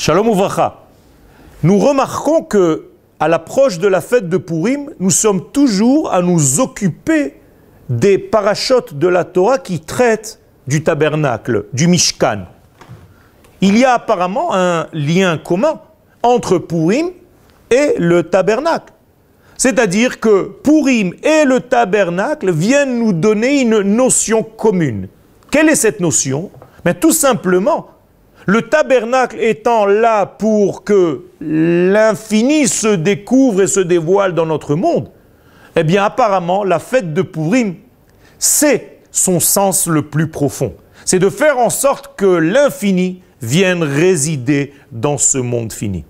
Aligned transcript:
Shalom 0.00 0.30
Ouvracha. 0.30 0.78
Nous 1.62 1.76
remarquons 1.76 2.42
que, 2.42 2.86
à 3.18 3.28
l'approche 3.28 3.78
de 3.78 3.86
la 3.86 4.00
fête 4.00 4.30
de 4.30 4.38
Purim, 4.38 4.88
nous 4.98 5.10
sommes 5.10 5.50
toujours 5.52 6.10
à 6.10 6.22
nous 6.22 6.58
occuper 6.58 7.34
des 7.90 8.16
parachutes 8.16 8.94
de 8.94 9.08
la 9.08 9.24
Torah 9.24 9.58
qui 9.58 9.78
traitent 9.78 10.40
du 10.66 10.82
tabernacle, 10.82 11.66
du 11.74 11.86
Mishkan. 11.86 12.46
Il 13.60 13.76
y 13.76 13.84
a 13.84 13.92
apparemment 13.92 14.54
un 14.54 14.86
lien 14.94 15.36
commun 15.36 15.82
entre 16.22 16.56
Purim 16.56 17.10
et 17.70 17.96
le 17.98 18.22
tabernacle. 18.22 18.94
C'est-à-dire 19.58 20.18
que 20.18 20.44
Purim 20.64 21.12
et 21.22 21.44
le 21.44 21.60
tabernacle 21.60 22.50
viennent 22.50 22.98
nous 23.00 23.12
donner 23.12 23.60
une 23.60 23.80
notion 23.80 24.44
commune. 24.44 25.08
Quelle 25.50 25.68
est 25.68 25.74
cette 25.76 26.00
notion? 26.00 26.50
Mais 26.86 26.94
Tout 26.94 27.12
simplement, 27.12 27.99
le 28.46 28.62
tabernacle 28.62 29.36
étant 29.40 29.86
là 29.86 30.26
pour 30.26 30.84
que 30.84 31.24
l'infini 31.40 32.68
se 32.68 32.88
découvre 32.88 33.62
et 33.62 33.66
se 33.66 33.80
dévoile 33.80 34.34
dans 34.34 34.46
notre 34.46 34.74
monde, 34.74 35.10
eh 35.76 35.84
bien 35.84 36.04
apparemment 36.04 36.64
la 36.64 36.78
fête 36.78 37.12
de 37.12 37.22
Purim, 37.22 37.76
c'est 38.38 38.98
son 39.10 39.40
sens 39.40 39.86
le 39.86 40.02
plus 40.02 40.28
profond. 40.28 40.74
C'est 41.04 41.18
de 41.18 41.30
faire 41.30 41.58
en 41.58 41.70
sorte 41.70 42.16
que 42.16 42.26
l'infini 42.26 43.22
vienne 43.42 43.82
résider 43.82 44.72
dans 44.92 45.18
ce 45.18 45.38
monde 45.38 45.72
fini. 45.72 46.04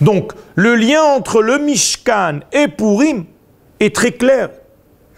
Donc, 0.00 0.32
le 0.54 0.76
lien 0.76 1.02
entre 1.02 1.42
le 1.42 1.58
Mishkan 1.58 2.40
et 2.52 2.68
Purim 2.68 3.24
est 3.80 3.94
très 3.94 4.12
clair. 4.12 4.50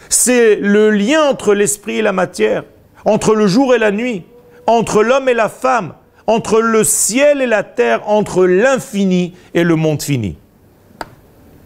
C'est 0.09 0.57
le 0.57 0.91
lien 0.91 1.23
entre 1.23 1.55
l'esprit 1.55 1.99
et 1.99 2.03
la 2.03 2.13
matière, 2.13 2.65
entre 3.05 3.35
le 3.35 3.47
jour 3.47 3.75
et 3.75 3.79
la 3.79 3.91
nuit, 3.91 4.25
entre 4.67 5.03
l'homme 5.03 5.29
et 5.29 5.35
la 5.35 5.49
femme, 5.49 5.93
entre 6.31 6.61
le 6.61 6.85
ciel 6.85 7.43
et 7.43 7.47
la 7.47 7.65
terre, 7.65 8.09
entre 8.09 8.47
l'infini 8.47 9.35
et 9.53 9.65
le 9.65 9.75
monde 9.75 10.01
fini. 10.01 10.37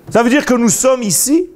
Ça 0.08 0.22
veut 0.22 0.30
dire 0.30 0.46
que 0.46 0.54
nous 0.54 0.70
sommes 0.70 1.02
ici 1.02 1.50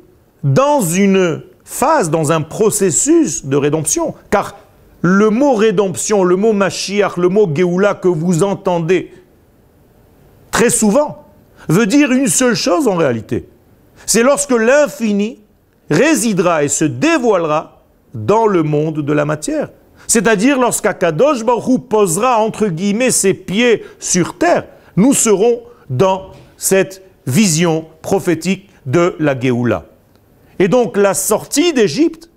dans 0.44 0.83
une 0.83 1.42
phase, 1.64 2.10
dans 2.10 2.33
un 2.33 2.42
processus 2.42 3.46
de 3.46 3.56
rédemption. 3.56 4.14
Car 4.28 4.58
le 5.00 5.30
mot 5.30 5.55
rédemption, 5.55 6.22
le 6.22 6.36
mot 6.36 6.52
Mashiach, 6.52 7.16
le 7.16 7.30
mot 7.30 7.48
Géoula 7.50 7.94
que 7.94 8.08
vous 8.08 8.42
entendez 8.42 9.11
très 10.50 10.68
souvent, 10.68 11.24
veut 11.70 11.86
dire 11.86 12.12
une 12.12 12.28
seule 12.28 12.56
chose 12.56 12.88
en 12.88 12.96
réalité. 12.96 13.48
C'est 14.05 14.22
lorsque 14.22 14.52
l'infini 14.52 15.40
résidera 15.88 16.62
et 16.62 16.68
se 16.68 16.84
dévoilera 16.84 17.80
dans 18.12 18.46
le 18.46 18.62
monde 18.62 19.00
de 19.00 19.12
la 19.14 19.24
matière. 19.24 19.70
C'est-à-dire 20.06 20.58
lorsqu'Akadosh 20.58 21.44
Baruch 21.44 21.88
posera 21.88 22.38
entre 22.38 22.68
guillemets 22.68 23.10
ses 23.10 23.34
pieds 23.34 23.84
sur 23.98 24.38
terre, 24.38 24.66
nous 24.96 25.12
serons 25.12 25.62
dans 25.90 26.30
cette 26.56 27.02
vision 27.27 27.86
prophétique 28.02 28.68
de 28.86 29.14
la 29.18 29.38
Géoula. 29.38 29.86
Et 30.58 30.68
donc 30.68 30.96
la 30.96 31.14
sortie 31.14 31.72
d'Égypte, 31.72 32.30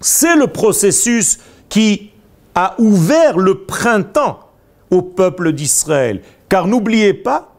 c'est 0.00 0.36
le 0.36 0.46
processus 0.46 1.38
qui 1.68 2.10
a 2.54 2.74
ouvert 2.78 3.38
le 3.38 3.64
printemps 3.64 4.40
au 4.90 5.02
peuple 5.02 5.52
d'Israël. 5.52 6.22
Car 6.48 6.66
n'oubliez 6.66 7.14
pas 7.14 7.49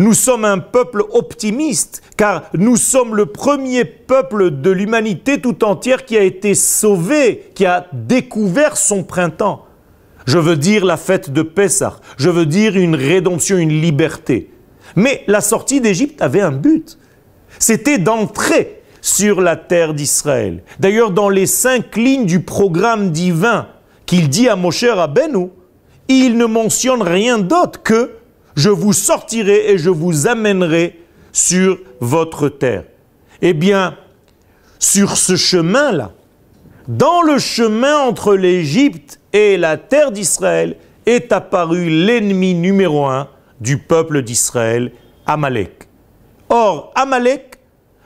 nous 0.00 0.14
sommes 0.14 0.46
un 0.46 0.58
peuple 0.58 1.02
optimiste, 1.10 2.00
car 2.16 2.44
nous 2.54 2.76
sommes 2.76 3.14
le 3.14 3.26
premier 3.26 3.84
peuple 3.84 4.50
de 4.50 4.70
l'humanité 4.70 5.42
tout 5.42 5.62
entière 5.62 6.06
qui 6.06 6.16
a 6.16 6.22
été 6.22 6.54
sauvé, 6.54 7.50
qui 7.54 7.66
a 7.66 7.86
découvert 7.92 8.78
son 8.78 9.02
printemps. 9.02 9.66
Je 10.24 10.38
veux 10.38 10.56
dire 10.56 10.86
la 10.86 10.96
fête 10.96 11.30
de 11.30 11.42
Pessah, 11.42 12.00
je 12.16 12.30
veux 12.30 12.46
dire 12.46 12.78
une 12.78 12.94
rédemption, 12.94 13.58
une 13.58 13.78
liberté. 13.78 14.50
Mais 14.96 15.22
la 15.26 15.42
sortie 15.42 15.82
d'Égypte 15.82 16.22
avait 16.22 16.40
un 16.40 16.52
but. 16.52 16.98
C'était 17.58 17.98
d'entrer 17.98 18.82
sur 19.02 19.42
la 19.42 19.56
terre 19.56 19.92
d'Israël. 19.92 20.62
D'ailleurs, 20.78 21.10
dans 21.10 21.28
les 21.28 21.46
cinq 21.46 21.96
lignes 21.96 22.24
du 22.24 22.40
programme 22.40 23.10
divin 23.10 23.68
qu'il 24.06 24.30
dit 24.30 24.48
à 24.48 24.56
Moshe 24.56 24.84
Rabbeinu, 24.84 25.48
il 26.08 26.38
ne 26.38 26.46
mentionne 26.46 27.02
rien 27.02 27.38
d'autre 27.38 27.82
que 27.82 28.12
je 28.56 28.70
vous 28.70 28.92
sortirai 28.92 29.72
et 29.72 29.78
je 29.78 29.90
vous 29.90 30.26
amènerai 30.26 31.00
sur 31.32 31.78
votre 32.00 32.48
terre. 32.48 32.84
Eh 33.42 33.52
bien, 33.52 33.96
sur 34.78 35.16
ce 35.16 35.36
chemin-là, 35.36 36.12
dans 36.88 37.22
le 37.22 37.38
chemin 37.38 37.98
entre 37.98 38.34
l'Égypte 38.34 39.20
et 39.32 39.56
la 39.56 39.76
terre 39.76 40.12
d'Israël, 40.12 40.76
est 41.06 41.32
apparu 41.32 41.88
l'ennemi 41.88 42.54
numéro 42.54 43.06
un 43.06 43.28
du 43.60 43.78
peuple 43.78 44.22
d'Israël, 44.22 44.92
Amalek. 45.26 45.88
Or, 46.48 46.92
Amalek 46.94 47.58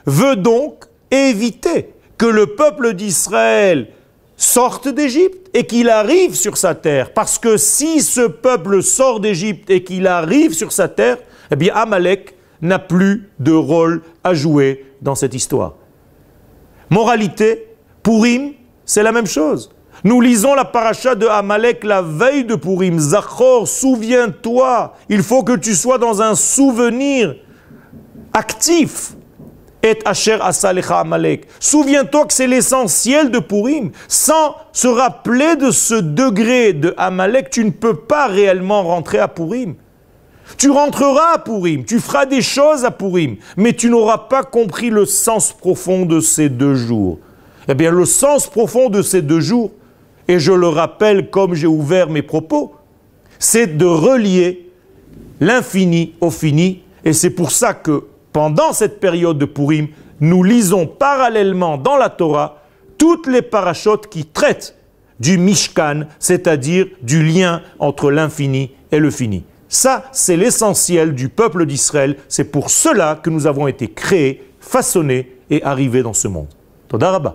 veut 0.07 0.37
donc 0.37 0.85
éviter 1.11 1.95
que 2.19 2.27
le 2.27 2.47
peuple 2.47 2.95
d'Israël 2.95 3.89
sorte 4.45 4.89
d'Égypte 4.89 5.49
et 5.55 5.65
qu'il 5.65 5.89
arrive 5.89 6.35
sur 6.35 6.57
sa 6.57 6.75
terre. 6.75 7.13
Parce 7.13 7.39
que 7.39 7.57
si 7.57 8.01
ce 8.01 8.21
peuple 8.21 8.83
sort 8.83 9.21
d'Égypte 9.21 9.71
et 9.71 9.83
qu'il 9.83 10.07
arrive 10.07 10.53
sur 10.53 10.71
sa 10.73 10.89
terre, 10.89 11.19
eh 11.51 11.57
bien 11.57 11.75
Amalek 11.75 12.35
n'a 12.61 12.79
plus 12.79 13.31
de 13.39 13.53
rôle 13.53 14.03
à 14.23 14.35
jouer 14.35 14.87
dans 15.01 15.15
cette 15.15 15.35
histoire. 15.35 15.75
Moralité, 16.91 17.69
Purim, 18.03 18.53
c'est 18.85 19.03
la 19.03 19.13
même 19.13 19.27
chose. 19.27 19.71
Nous 20.03 20.21
lisons 20.21 20.55
la 20.55 20.65
paracha 20.65 21.15
de 21.15 21.27
Amalek 21.27 21.83
la 21.85 22.03
veille 22.03 22.45
de 22.45 22.55
Purim. 22.55 22.99
Zachor, 22.99 23.67
souviens-toi, 23.67 24.95
il 25.09 25.23
faut 25.23 25.43
que 25.43 25.57
tu 25.57 25.75
sois 25.75 25.99
dans 25.99 26.21
un 26.21 26.35
souvenir 26.35 27.37
actif 28.33 29.15
et 29.85 29.99
Asher 30.07 30.39
Asalecha 30.41 31.01
Amalek. 31.01 31.47
Souviens-toi 31.61 32.25
que 32.27 32.33
c'est 32.33 32.47
l'essentiel 32.47 33.31
de 33.31 33.39
Purim. 33.39 33.91
Sans 34.09 34.57
se 34.73 34.89
rappeler 34.89 35.57
de 35.57 35.71
ce 35.71 35.95
degré 35.95 36.73
de 36.73 36.95
Amalek, 36.97 37.51
tu 37.51 37.65
ne 37.65 37.71
peux 37.71 37.95
pas 37.95 38.27
réellement 38.27 38.83
rentrer 38.83 39.19
à 39.19 39.29
Purim. 39.29 39.75
Tu 40.57 40.71
rentreras 40.71 41.35
à 41.35 41.39
Purim, 41.39 41.85
tu 41.85 42.01
feras 42.01 42.27
des 42.27 42.43
choses 42.43 42.85
à 42.85 42.91
Purim, 42.91 43.37
mais 43.57 43.73
tu 43.73 43.89
n'auras 43.89 44.19
pas 44.19 44.43
compris 44.43 44.91
le 44.91 45.07
sens 45.07 45.53
profond 45.53 46.05
de 46.05 46.21
ces 46.21 46.49
deux 46.49 46.75
jours. 46.75 47.19
Eh 47.69 47.75
bien, 47.75 47.91
le 47.91 48.05
sens 48.05 48.47
profond 48.47 48.91
de 48.91 49.01
ces 49.01 49.23
deux 49.23 49.41
jours, 49.41 49.71
et 50.29 50.39
je 50.39 50.53
le 50.53 50.69
rappelle 50.69 51.31
comme 51.31 51.55
j'ai 51.55 51.67
ouvert 51.67 52.11
mes 52.11 52.23
propos, 52.23 52.75
c'est 53.39 53.79
de 53.79 53.87
relier 53.87 54.71
l'infini 55.41 56.15
au 56.21 56.31
fini, 56.31 56.83
et 57.07 57.15
c'est 57.15 57.31
pour 57.31 57.51
ça 57.51 57.73
que 57.73 58.05
pendant 58.35 58.73
cette 58.73 58.99
période 58.99 59.39
de 59.39 59.45
Purim, 59.45 59.87
nous 60.21 60.43
lisons 60.43 60.87
parallèlement 60.87 61.79
dans 61.79 61.97
la 61.97 62.11
Torah 62.11 62.63
toutes 62.99 63.29
les 63.29 63.43
parachutes 63.43 64.09
qui 64.09 64.27
traitent 64.27 64.77
du 65.21 65.39
Mishkan, 65.39 66.03
c'est-à-dire 66.19 66.89
du 67.01 67.25
lien 67.25 67.63
entre 67.79 68.11
l'infini 68.11 68.73
et 68.91 68.99
le 68.99 69.11
fini. 69.13 69.45
Ça, 69.69 70.07
c'est 70.11 70.37
l'essentiel 70.37 71.15
du 71.15 71.29
peuple 71.29 71.65
d'Israël. 71.65 72.17
C'est 72.29 72.51
pour 72.51 72.71
cela 72.71 73.21
que 73.23 73.31
nous 73.31 73.47
avons 73.47 73.69
été 73.69 73.87
créés, 73.87 74.43
façonnés 74.59 75.39
et 75.49 75.63
arrivés 75.63 76.03
dans 76.03 76.13
ce 76.13 76.27
monde. 76.27 76.49
Todarabah. 76.89 77.33